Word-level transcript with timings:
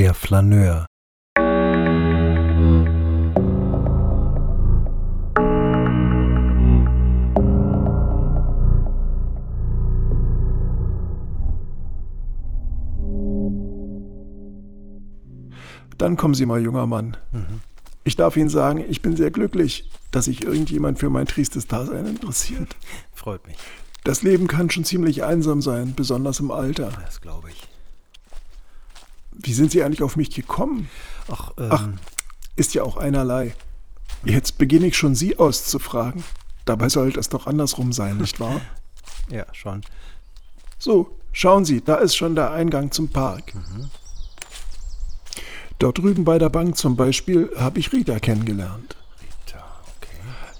Der 0.00 0.14
Flaneur. 0.14 0.86
Dann 15.98 16.16
kommen 16.16 16.32
Sie 16.32 16.46
mal, 16.46 16.62
junger 16.62 16.86
Mann. 16.86 17.18
Ich 18.04 18.16
darf 18.16 18.38
Ihnen 18.38 18.48
sagen, 18.48 18.82
ich 18.88 19.02
bin 19.02 19.16
sehr 19.16 19.30
glücklich, 19.30 19.90
dass 20.12 20.24
sich 20.24 20.44
irgendjemand 20.44 20.98
für 20.98 21.10
mein 21.10 21.26
triestes 21.26 21.66
Dasein 21.66 22.06
interessiert. 22.06 22.74
Freut 23.12 23.46
mich. 23.46 23.58
Das 24.04 24.22
Leben 24.22 24.46
kann 24.46 24.70
schon 24.70 24.84
ziemlich 24.84 25.24
einsam 25.24 25.60
sein, 25.60 25.92
besonders 25.94 26.40
im 26.40 26.50
Alter. 26.50 26.90
Das 27.04 27.20
glaube 27.20 27.50
ich. 27.50 27.68
Wie 29.32 29.52
sind 29.52 29.70
Sie 29.70 29.82
eigentlich 29.82 30.02
auf 30.02 30.16
mich 30.16 30.30
gekommen? 30.30 30.88
Ach, 31.28 31.52
ähm, 31.58 31.68
Ach, 31.70 31.88
ist 32.56 32.74
ja 32.74 32.82
auch 32.82 32.96
einerlei. 32.96 33.54
Jetzt 34.24 34.58
beginne 34.58 34.86
ich 34.86 34.96
schon 34.96 35.14
Sie 35.14 35.38
auszufragen. 35.38 36.24
Dabei 36.64 36.88
sollte 36.88 37.18
es 37.18 37.28
doch 37.28 37.46
andersrum 37.46 37.92
sein, 37.92 38.18
nicht 38.18 38.38
wahr? 38.38 38.60
ja, 39.30 39.46
schon. 39.52 39.82
So, 40.78 41.16
schauen 41.32 41.64
Sie, 41.64 41.80
da 41.80 41.96
ist 41.96 42.16
schon 42.16 42.34
der 42.34 42.52
Eingang 42.52 42.90
zum 42.90 43.08
Park. 43.08 43.54
Dort 45.78 45.98
drüben 45.98 46.24
bei 46.24 46.38
der 46.38 46.50
Bank 46.50 46.76
zum 46.76 46.96
Beispiel 46.96 47.50
habe 47.56 47.78
ich 47.78 47.92
Rita 47.92 48.18
kennengelernt. 48.18 48.96
Rita, 49.20 49.64
okay. 49.96 50.16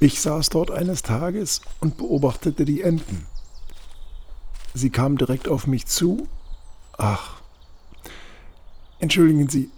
Ich 0.00 0.20
saß 0.20 0.48
dort 0.48 0.72
eines 0.72 1.02
Tages 1.02 1.60
und 1.80 1.96
beobachtete 1.96 2.64
die 2.64 2.82
Enten. 2.82 3.26
Sie 4.74 4.90
kam 4.90 5.16
direkt 5.16 5.46
auf 5.46 5.68
mich 5.68 5.86
zu. 5.86 6.28
Ach, 6.98 7.40
entschuldigen 8.98 9.48
Sie, 9.48 9.70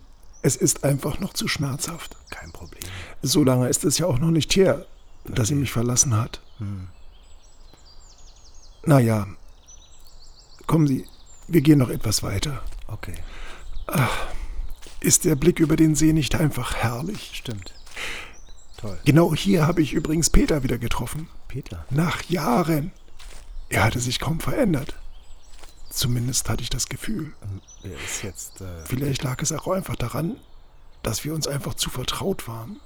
es 0.43 0.57
ist 0.57 0.85
einfach 0.85 1.19
noch 1.21 1.33
zu 1.33 1.49
schmerzhaft. 1.49 2.17
Kein 2.31 2.53
Problem. 2.53 2.83
So 3.23 3.43
lange 3.43 3.69
ist 3.69 3.85
es 3.85 3.99
ja 3.99 4.07
auch 4.07 4.19
noch 4.19 4.31
nicht 4.31 4.55
her, 4.57 4.87
dass 5.25 5.49
sie 5.49 5.55
mich 5.57 5.73
verlassen 5.73 6.17
hat. 6.17 6.41
Naja, 8.85 9.27
kommen 10.67 10.87
Sie, 10.87 11.07
wir 11.49 11.61
gehen 11.61 11.79
noch 11.79 11.89
etwas 11.91 12.23
weiter. 12.23 12.63
Okay, 12.87 13.15
Ist 15.01 15.25
der 15.25 15.35
Blick 15.35 15.59
über 15.59 15.77
den 15.77 15.95
See 15.95 16.13
nicht 16.13 16.35
einfach 16.37 16.77
herrlich? 16.77 17.33
stimmt. 17.35 17.75
Toll. 18.77 18.99
Genau 19.05 19.35
hier 19.35 19.67
habe 19.67 19.83
ich 19.83 19.93
übrigens 19.95 20.31
Peter 20.31 20.63
wieder 20.63 20.79
getroffen. 20.79 21.29
Peter. 21.49 21.85
Nach 21.91 22.23
Jahren. 22.25 22.93
Er 23.69 23.85
hatte 23.85 23.99
sich 24.01 24.21
kaum 24.21 24.39
verändert. 24.39 24.95
Zumindest 25.97 26.51
hatte 26.51 26.63
ich 26.63 26.69
das 26.69 26.91
Gefühl. 26.91 27.33
Jetzt, 28.23 28.61
äh, 28.61 28.85
Vielleicht 28.85 29.23
lag 29.23 29.41
es 29.41 29.51
auch 29.51 29.67
einfach 29.69 29.97
daran, 29.97 30.37
dass 31.03 31.25
wir 31.25 31.33
uns 31.33 31.47
einfach 31.47 31.73
zu 31.73 31.89
vertraut 31.89 32.47
waren. 32.47 32.81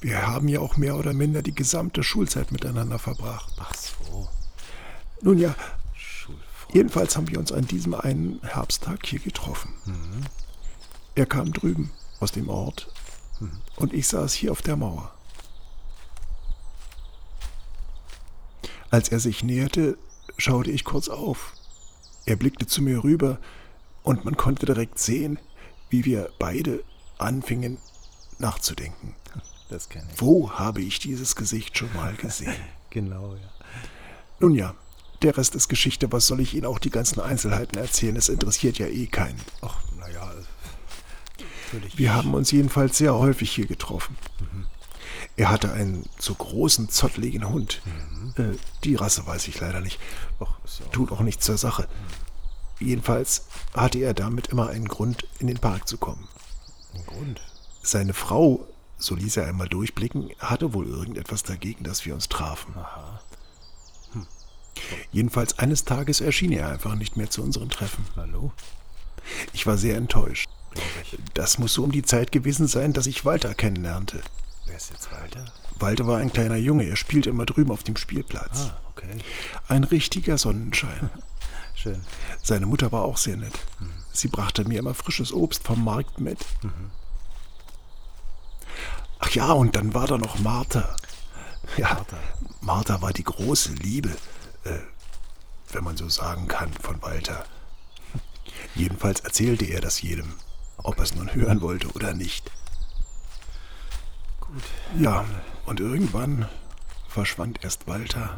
Wir 0.00 0.26
haben 0.26 0.48
ja 0.48 0.60
auch 0.60 0.76
mehr 0.76 0.96
oder 0.96 1.14
minder 1.14 1.40
die 1.40 1.54
gesamte 1.54 2.02
Schulzeit 2.02 2.52
miteinander 2.52 2.98
verbracht. 2.98 3.54
ach 3.58 3.74
so, 3.74 4.28
Nun 5.22 5.38
ja, 5.38 5.54
jedenfalls 6.74 7.16
haben 7.16 7.30
wir 7.30 7.38
uns 7.38 7.52
an 7.52 7.66
diesem 7.66 7.94
einen 7.94 8.42
Herbsttag 8.42 9.06
hier 9.06 9.20
getroffen. 9.20 9.72
Er 11.14 11.24
kam 11.24 11.54
drüben 11.54 11.90
aus 12.20 12.32
dem 12.32 12.50
Ort 12.50 12.92
und 13.76 13.94
ich 13.94 14.08
saß 14.08 14.34
hier 14.34 14.52
auf 14.52 14.60
der 14.60 14.76
Mauer. 14.76 15.14
Als 18.90 19.08
er 19.08 19.20
sich 19.20 19.42
näherte, 19.42 19.96
schaute 20.36 20.70
ich 20.70 20.84
kurz 20.84 21.08
auf. 21.08 21.54
Er 22.24 22.36
blickte 22.36 22.66
zu 22.66 22.82
mir 22.82 23.02
rüber 23.04 23.38
und 24.02 24.24
man 24.24 24.36
konnte 24.36 24.66
direkt 24.66 24.98
sehen, 24.98 25.38
wie 25.90 26.04
wir 26.04 26.30
beide 26.38 26.82
anfingen 27.18 27.78
nachzudenken. 28.38 29.14
Das 29.68 29.88
kenne 29.88 30.06
ich. 30.12 30.20
Wo 30.20 30.50
habe 30.50 30.82
ich 30.82 30.98
dieses 30.98 31.36
Gesicht 31.36 31.78
schon 31.78 31.92
mal 31.94 32.14
gesehen? 32.14 32.54
Genau, 32.90 33.36
ja. 33.36 33.48
Nun 34.38 34.54
ja, 34.54 34.74
der 35.22 35.34
Rest 35.38 35.54
ist 35.54 35.68
Geschichte. 35.68 36.12
Was 36.12 36.26
soll 36.26 36.40
ich 36.40 36.52
Ihnen 36.52 36.66
auch 36.66 36.78
die 36.78 36.90
ganzen 36.90 37.20
Einzelheiten 37.20 37.78
erzählen? 37.78 38.16
Es 38.16 38.28
interessiert 38.28 38.76
ja 38.76 38.86
eh 38.86 39.06
keinen. 39.06 39.40
Ach, 39.62 39.78
naja, 39.98 40.30
natürlich. 41.72 41.98
Wir 41.98 42.14
haben 42.14 42.34
uns 42.34 42.50
jedenfalls 42.50 42.98
sehr 42.98 43.14
häufig 43.14 43.50
hier 43.50 43.66
getroffen. 43.66 44.16
Er 45.36 45.50
hatte 45.50 45.72
einen 45.72 46.04
so 46.18 46.34
großen, 46.34 46.90
zottligen 46.90 47.48
Hund. 47.48 47.80
Äh, 48.36 48.56
die 48.84 48.94
Rasse 48.94 49.26
weiß 49.26 49.48
ich 49.48 49.60
leider 49.60 49.80
nicht. 49.80 49.98
Auch 50.38 50.54
Tut 50.92 51.12
auch 51.12 51.20
nichts 51.20 51.44
zur 51.44 51.58
Sache. 51.58 51.88
Jedenfalls 52.78 53.46
hatte 53.74 53.98
er 53.98 54.14
damit 54.14 54.48
immer 54.48 54.68
einen 54.68 54.88
Grund, 54.88 55.26
in 55.38 55.46
den 55.46 55.58
Park 55.58 55.86
zu 55.88 55.98
kommen. 55.98 56.28
ein 56.94 57.04
Grund. 57.06 57.40
Seine 57.82 58.14
Frau, 58.14 58.66
so 58.98 59.14
ließ 59.14 59.36
er 59.36 59.46
einmal 59.46 59.68
durchblicken, 59.68 60.30
hatte 60.38 60.72
wohl 60.74 60.86
irgendetwas 60.86 61.42
dagegen, 61.42 61.84
dass 61.84 62.04
wir 62.06 62.14
uns 62.14 62.28
trafen. 62.28 62.74
Aha, 62.76 63.20
Jedenfalls 65.10 65.58
eines 65.58 65.84
Tages 65.84 66.20
erschien 66.20 66.52
er 66.52 66.68
einfach 66.68 66.94
nicht 66.94 67.16
mehr 67.16 67.30
zu 67.30 67.42
unseren 67.42 67.70
Treffen. 67.70 68.04
hallo? 68.16 68.52
Ich 69.52 69.66
war 69.66 69.78
sehr 69.78 69.96
enttäuscht. 69.96 70.48
Das 71.34 71.58
muss 71.58 71.74
so 71.74 71.84
um 71.84 71.92
die 71.92 72.02
Zeit 72.02 72.32
gewesen 72.32 72.66
sein, 72.66 72.92
dass 72.92 73.06
ich 73.06 73.24
Walter 73.24 73.54
kennenlernte. 73.54 74.22
Wer 74.66 74.76
ist 74.76 74.90
jetzt 74.90 75.10
Walter? 75.12 75.44
Walter 75.78 76.06
war 76.06 76.18
ein 76.18 76.32
kleiner 76.32 76.56
Junge, 76.56 76.84
er 76.84 76.96
spielte 76.96 77.30
immer 77.30 77.46
drüben 77.46 77.72
auf 77.72 77.82
dem 77.82 77.96
Spielplatz. 77.96 78.70
Ah, 78.70 78.80
okay. 78.90 79.18
Ein 79.68 79.84
richtiger 79.84 80.38
Sonnenschein. 80.38 81.10
Schön. 81.74 82.00
Seine 82.42 82.66
Mutter 82.66 82.92
war 82.92 83.02
auch 83.02 83.16
sehr 83.16 83.36
nett. 83.36 83.58
Sie 84.12 84.28
brachte 84.28 84.64
mir 84.68 84.78
immer 84.78 84.94
frisches 84.94 85.32
Obst 85.32 85.64
vom 85.64 85.82
Markt 85.82 86.20
mit. 86.20 86.38
Ach 89.18 89.30
ja, 89.30 89.52
und 89.52 89.74
dann 89.74 89.94
war 89.94 90.06
da 90.06 90.18
noch 90.18 90.38
Martha. 90.38 90.96
Ja, 91.76 91.94
Martha. 91.94 92.18
Martha 92.60 93.02
war 93.02 93.12
die 93.12 93.24
große 93.24 93.72
Liebe, 93.72 94.10
äh, 94.64 94.78
wenn 95.72 95.84
man 95.84 95.96
so 95.96 96.08
sagen 96.08 96.46
kann, 96.46 96.72
von 96.74 97.00
Walter. 97.02 97.44
Jedenfalls 98.74 99.20
erzählte 99.20 99.64
er 99.64 99.80
das 99.80 100.02
jedem, 100.02 100.34
ob 100.76 100.98
er 100.98 101.04
es 101.04 101.14
nun 101.14 101.34
hören 101.34 101.60
wollte 101.60 101.88
oder 101.92 102.14
nicht. 102.14 102.50
Gut. 104.52 104.62
Ja, 105.00 105.24
und 105.66 105.80
irgendwann 105.80 106.46
verschwand 107.08 107.64
erst 107.64 107.86
Walter, 107.86 108.36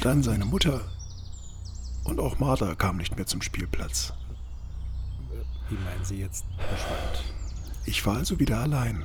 dann 0.00 0.22
seine 0.22 0.44
Mutter 0.44 0.80
und 2.04 2.20
auch 2.20 2.38
Martha 2.38 2.74
kam 2.74 2.96
nicht 2.98 3.16
mehr 3.16 3.26
zum 3.26 3.42
Spielplatz. 3.42 4.12
Wie 5.68 5.76
meinen 5.76 6.04
Sie 6.04 6.18
jetzt 6.18 6.44
verschwand? 6.56 7.24
Ich 7.86 8.04
war 8.06 8.16
also 8.16 8.38
wieder 8.38 8.58
allein. 8.60 9.04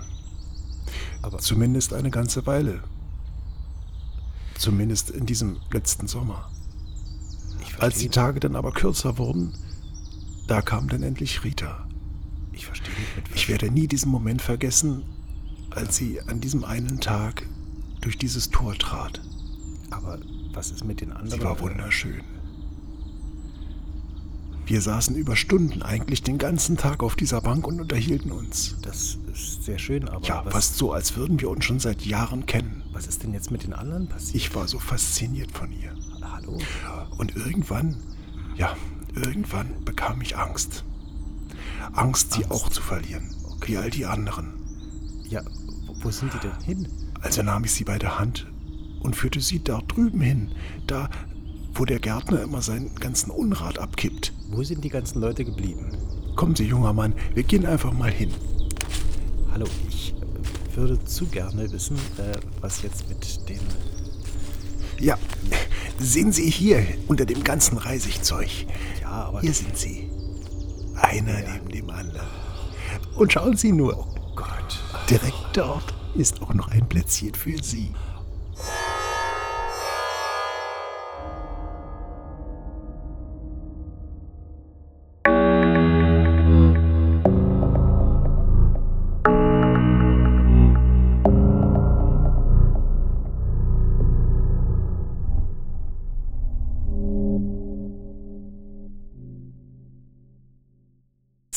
Aber 1.22 1.40
Zumindest 1.40 1.94
eine 1.94 2.12
ganze 2.12 2.46
Weile. 2.46 2.84
Zumindest 4.56 5.10
in 5.10 5.26
diesem 5.26 5.58
letzten 5.72 6.08
Sommer. 6.08 6.50
Als 7.80 7.98
die 8.00 8.10
Tage 8.10 8.40
dann 8.40 8.56
aber 8.56 8.74
kürzer 8.74 9.18
wurden, 9.18 9.54
da 10.48 10.62
kam 10.62 10.90
dann 10.90 11.04
endlich 11.04 11.44
Rita. 11.44 11.89
Ich 12.60 12.66
verstehe 12.66 12.94
nicht 12.94 13.36
Ich 13.36 13.50
werde 13.50 13.72
nie 13.72 13.88
diesen 13.88 14.12
Moment 14.12 14.42
vergessen, 14.42 15.04
als 15.70 15.96
sie 15.96 16.20
an 16.22 16.42
diesem 16.42 16.64
einen 16.64 17.00
Tag 17.00 17.46
durch 18.02 18.18
dieses 18.18 18.50
Tor 18.50 18.76
trat. 18.76 19.22
Aber 19.92 20.20
was 20.54 20.72
ist 20.72 20.84
mit 20.84 21.02
den 21.02 21.12
anderen? 21.12 21.40
Sie 21.40 21.44
war 21.44 21.60
wunderschön. 21.60 22.22
Wir 24.66 24.82
saßen 24.82 25.16
über 25.16 25.36
Stunden, 25.36 25.82
eigentlich 25.82 26.22
den 26.22 26.38
ganzen 26.38 26.78
Tag 26.78 27.02
auf 27.02 27.16
dieser 27.16 27.42
Bank 27.42 27.66
und 27.66 27.82
unterhielten 27.82 28.32
uns. 28.32 28.76
Das 28.84 29.18
ist 29.34 29.64
sehr 29.64 29.80
schön, 29.80 30.08
aber 30.08 30.24
Ja, 30.28 30.46
was, 30.46 30.54
fast 30.54 30.78
so, 30.78 30.94
als 30.94 31.16
würden 31.16 31.40
wir 31.42 31.50
uns 31.50 31.66
schon 31.66 31.80
seit 31.80 32.06
Jahren 32.06 32.46
kennen. 32.46 32.84
was 32.92 33.08
ist 33.08 33.24
denn 33.24 33.34
jetzt 33.34 33.50
mit 33.50 33.64
den 33.64 33.74
anderen 33.74 34.08
passiert? 34.08 34.36
Ich 34.36 34.54
war 34.54 34.68
so 34.68 34.78
fasziniert 34.78 35.52
von 35.52 35.72
ihr. 35.72 35.96
Hallo? 36.22 36.60
Und 37.18 37.36
irgendwann, 37.36 37.98
ja, 38.58 38.76
irgendwann 39.16 39.84
bekam 39.86 40.22
ich 40.22 40.38
Angst. 40.38 40.84
Angst, 41.94 42.34
sie 42.34 42.44
Angst. 42.46 42.52
auch 42.52 42.70
zu 42.70 42.82
verlieren. 42.82 43.36
Wie 43.66 43.78
all 43.78 43.90
die 43.90 44.06
anderen. 44.06 44.54
Ja, 45.28 45.42
wo, 45.88 46.06
wo 46.06 46.12
sind 46.12 46.34
die 46.34 46.40
denn 46.40 46.62
hin? 46.64 46.88
Also 47.22 47.44
nahm 47.44 47.64
ich 47.66 47.72
sie 47.72 47.84
bei 47.84 48.00
der 48.00 48.18
Hand 48.18 48.48
und 49.02 49.16
führte 49.16 49.42
sie 49.42 49.64
da 49.64 49.82
drüben 49.88 50.22
hin. 50.22 50.52
Da, 50.88 51.10
wo 51.74 51.86
der 51.86 52.00
Gärtner 52.00 52.42
immer 52.42 52.62
seinen 52.62 52.96
ganzen 52.96 53.32
Unrat 53.32 53.80
abkippt. 53.80 54.34
Wo 54.50 54.64
sind 54.64 54.84
die 54.84 54.90
ganzen 54.90 55.22
Leute 55.22 55.46
geblieben? 55.46 55.92
Kommen 56.36 56.56
Sie, 56.56 56.66
junger 56.66 56.94
Mann, 56.94 57.14
wir 57.34 57.44
gehen 57.44 57.66
einfach 57.66 57.92
mal 57.92 58.12
hin. 58.12 58.32
Hallo, 59.52 59.68
ich 59.90 60.14
äh, 60.14 60.78
würde 60.78 61.04
zu 61.04 61.26
gerne 61.26 61.72
wissen, 61.72 61.98
äh, 62.18 62.38
was 62.62 62.82
jetzt 62.82 63.10
mit 63.10 63.50
den... 63.50 63.60
Ja, 65.00 65.18
sehen 66.00 66.32
Sie 66.32 66.50
hier 66.50 66.86
unter 67.08 67.26
dem 67.26 67.44
ganzen 67.44 67.78
Reisigzeug. 67.78 68.50
Ja, 69.02 69.26
aber... 69.26 69.42
Hier 69.42 69.54
sind 69.54 69.78
sie. 69.78 70.10
Einer 71.02 71.40
neben 71.40 71.70
dem 71.70 71.90
anderen. 71.90 72.28
Und 73.16 73.34
schauen 73.34 73.56
Sie 73.56 73.72
nur, 73.72 73.98
Oh 73.98 74.36
Gott. 74.36 74.84
direkt 75.10 75.36
dort 75.54 75.94
ist 76.16 76.42
auch 76.42 76.54
noch 76.54 76.70
ein 76.70 76.88
Plätzchen 76.88 77.34
für 77.34 77.62
Sie. 77.62 77.94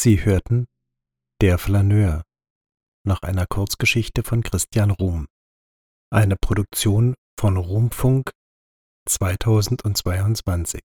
Sie 0.05 0.25
hörten 0.25 0.67
Der 1.41 1.59
Flaneur 1.59 2.25
nach 3.07 3.23
einer 3.23 3.47
Kurzgeschichte 3.47 4.25
von 4.25 4.43
Christian 4.43 4.91
Ruhm. 4.91 5.29
Eine 6.11 6.35
Produktion 6.35 7.15
von 7.39 7.57
Ruhmfunk 7.57 8.33
2022. 9.09 10.83